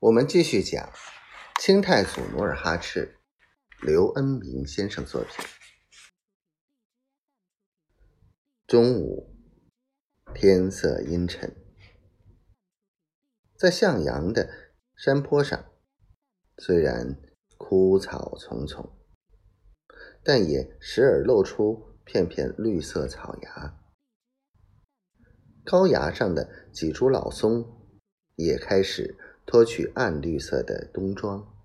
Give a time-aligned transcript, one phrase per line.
[0.00, 0.92] 我们继续讲
[1.60, 3.18] 清太祖努尔哈赤，
[3.82, 5.44] 刘恩明先生作品。
[8.64, 9.34] 中午，
[10.32, 11.52] 天色阴沉，
[13.56, 14.48] 在向阳的
[14.94, 15.68] 山坡上，
[16.58, 17.20] 虽然
[17.56, 18.96] 枯草丛丛，
[20.22, 23.80] 但也时而露出片片绿色草芽。
[25.64, 27.90] 高崖上的几株老松
[28.36, 29.24] 也开始。
[29.50, 31.56] 脱去暗绿色的冬装，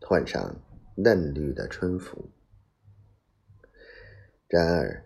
[0.00, 0.62] 换上
[0.96, 2.30] 嫩绿的春服。
[4.48, 5.04] 然而，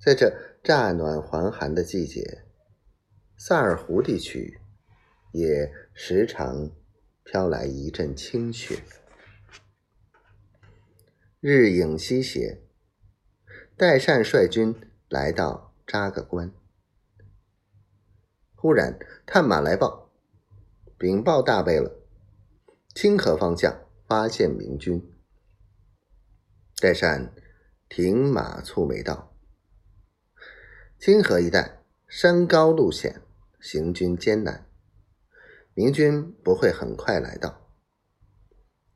[0.00, 2.44] 在这乍暖还寒的季节，
[3.36, 4.60] 萨尔湖地区
[5.32, 6.70] 也时常
[7.24, 8.80] 飘来一阵清雪。
[11.40, 12.62] 日影西斜，
[13.76, 14.72] 代善率军
[15.08, 16.52] 来到扎个关，
[18.54, 20.07] 忽然探马来报。
[21.00, 21.96] 禀报大贝勒，
[22.92, 25.00] 清河方向发现明军。
[26.80, 27.32] 代善
[27.88, 29.32] 停马蹙眉道
[30.98, 33.22] ：“清河一带山高路险，
[33.60, 34.68] 行军艰难，
[35.72, 37.70] 明军不会很快来到，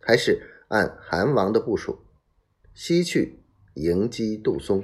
[0.01, 2.05] 还是按韩王的部署，
[2.75, 4.83] 西去迎击杜松。”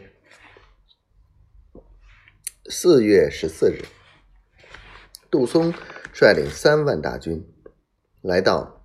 [2.71, 3.85] 四月十四日，
[5.31, 5.73] 杜松。
[6.11, 7.47] 率领三万大军
[8.23, 8.85] 来到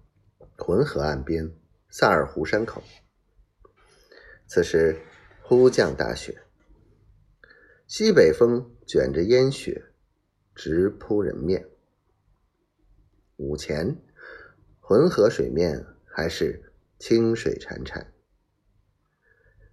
[0.55, 1.51] 浑河岸边
[1.89, 2.83] 萨尔湖山口。
[4.45, 5.01] 此时
[5.41, 6.43] 忽降大雪，
[7.87, 9.85] 西北风卷着烟雪
[10.53, 11.67] 直扑人面。
[13.37, 13.99] 午前，
[14.79, 18.05] 浑河水面还是清水潺潺，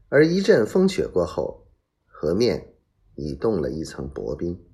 [0.08, 1.66] 而一阵风雪过后，
[2.06, 2.72] 河面
[3.16, 4.64] 已冻了一层薄冰，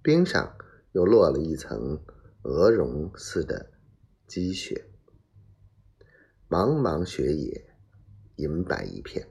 [0.00, 0.56] 冰上。
[0.96, 2.00] 又落了一层
[2.40, 3.70] 鹅绒似的
[4.26, 4.86] 积雪，
[6.48, 7.66] 茫茫雪野，
[8.36, 9.28] 银白一片。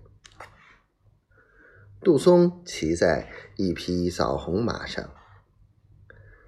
[2.01, 5.09] 杜松骑在一匹枣红马上，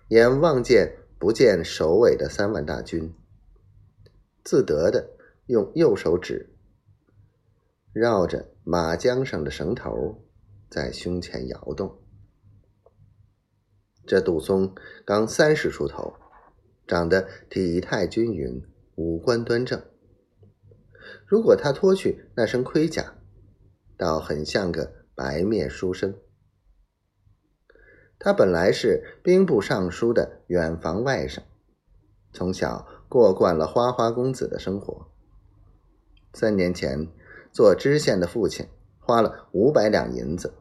[0.09, 3.11] 眼望见不见首尾的三万大军，
[4.43, 6.55] 自得的用右手指
[7.91, 10.23] 绕着马缰上的绳头，
[10.69, 12.03] 在胸前摇动。
[14.07, 14.73] 这杜松
[15.03, 16.13] 刚三十出头，
[16.87, 18.63] 长得体态均匀，
[18.95, 19.83] 五官端正。
[21.25, 23.15] 如果他脱去那身盔甲，
[23.97, 26.15] 倒很像个白面书生。
[28.17, 31.39] 他本来是兵部尚书的远房外甥，
[32.31, 35.11] 从小过惯了花花公子的生活。
[36.33, 37.09] 三年前，
[37.51, 38.67] 做知县的父亲
[38.99, 40.53] 花了五百两银子，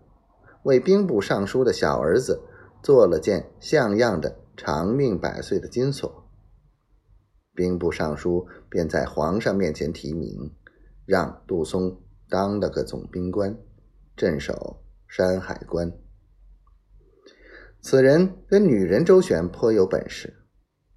[0.64, 2.42] 为兵部尚书的小儿子。
[2.86, 6.30] 做了件像样的长命百岁的金锁，
[7.52, 10.54] 兵部尚书便在皇上面前提名，
[11.04, 13.58] 让杜松当了个总兵官，
[14.16, 15.92] 镇守山海关。
[17.82, 20.32] 此人跟女人周旋颇有本事，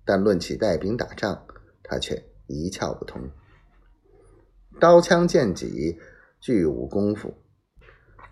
[0.05, 1.47] 但论起带兵打仗，
[1.81, 3.31] 他却一窍不通。
[4.79, 5.97] 刀枪剑戟
[6.39, 7.33] 俱无功夫，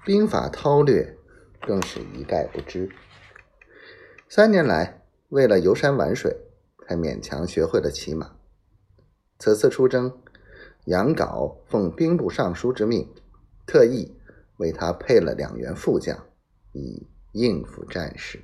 [0.06, 1.18] 兵法韬略
[1.62, 2.88] 更是一概不知。
[4.30, 6.36] 三年来，为了游山玩水，
[6.86, 8.36] 才勉强学会了骑马。
[9.40, 10.12] 此次出征，
[10.86, 13.10] 杨镐奉兵部尚书之命，
[13.66, 14.14] 特意
[14.58, 16.26] 为他配了两员副将，
[16.74, 18.44] 以应付战事。